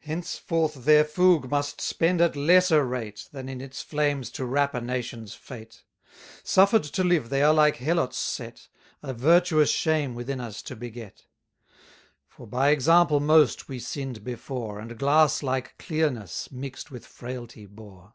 [0.00, 4.80] Henceforth their fougue must spend at lesser rate, Than in its flames to wrap a
[4.80, 5.84] nation's fate.
[6.42, 8.66] Suffer'd to live, they are like helots set,
[9.04, 11.26] A virtuous shame within us to beget.
[12.26, 18.14] For by example most we sinn'd before, And glass like clearness mix'd with frailty bore.